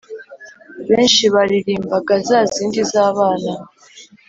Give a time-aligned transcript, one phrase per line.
[0.89, 3.51] benshi baririmbaga za zindi z’abana